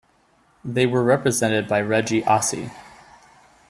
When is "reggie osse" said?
1.81-2.71